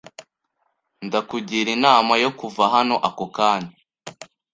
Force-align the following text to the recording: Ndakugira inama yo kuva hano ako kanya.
Ndakugira 1.05 1.69
inama 1.77 2.13
yo 2.23 2.31
kuva 2.39 2.63
hano 2.73 2.95
ako 3.07 3.25
kanya. 3.35 3.73